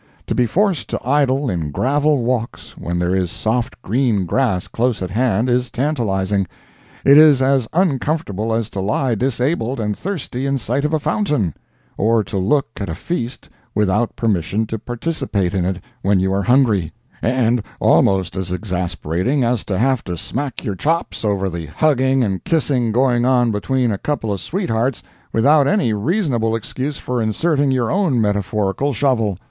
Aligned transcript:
To 0.25 0.33
be 0.33 0.47
forced 0.47 0.89
to 0.89 0.99
idle 1.07 1.47
in 1.47 1.69
gravel 1.69 2.23
walks 2.23 2.75
when 2.75 2.97
there 2.97 3.13
is 3.13 3.29
soft 3.29 3.79
green 3.83 4.25
grass 4.25 4.67
close 4.67 5.03
at 5.03 5.11
hand, 5.11 5.47
is 5.47 5.69
tantalizing; 5.69 6.47
it 7.05 7.19
is 7.19 7.39
as 7.39 7.67
uncomfortable 7.71 8.51
as 8.51 8.67
to 8.71 8.79
lie 8.79 9.13
disabled 9.13 9.79
and 9.79 9.95
thirsty 9.95 10.47
in 10.47 10.57
sight 10.57 10.85
of 10.85 10.93
a 10.95 10.99
fountain; 10.99 11.53
or 11.99 12.23
to 12.23 12.39
look 12.39 12.69
at 12.77 12.89
a 12.89 12.95
feast 12.95 13.47
without 13.75 14.15
permission 14.15 14.65
to 14.65 14.79
participate 14.79 15.53
in 15.53 15.65
it, 15.65 15.77
when 16.01 16.19
you 16.19 16.33
are 16.33 16.41
hungry; 16.41 16.91
and 17.21 17.61
almost 17.79 18.35
as 18.35 18.51
exasperating 18.51 19.43
as 19.43 19.63
to 19.65 19.77
have 19.77 20.03
to 20.05 20.17
smack 20.17 20.63
your 20.63 20.73
chops 20.73 21.23
over 21.23 21.47
the 21.47 21.67
hugging 21.67 22.23
and 22.23 22.43
kissing 22.43 22.91
going 22.91 23.23
on 23.23 23.51
between 23.51 23.91
a 23.91 23.99
couple 23.99 24.33
of 24.33 24.41
sweethearts 24.41 25.03
without 25.31 25.67
any 25.67 25.93
reasonable 25.93 26.55
excuse 26.55 26.97
for 26.97 27.21
inserting 27.21 27.69
your 27.69 27.91
own 27.91 28.19
metaphorical 28.19 28.93
shovel. 28.93 29.37